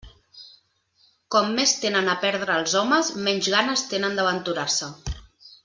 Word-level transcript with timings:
Com 1.35 1.51
més 1.59 1.73
tenen 1.83 2.09
a 2.13 2.17
perdre 2.25 2.57
els 2.63 2.75
homes, 2.81 3.13
menys 3.29 3.51
ganes 3.59 3.85
tenen 3.95 4.19
d'aventurar-se. 4.21 4.93